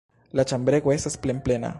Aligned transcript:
La 0.39 0.45
ĉambrego 0.51 0.95
estas 0.95 1.19
plenplena. 1.27 1.69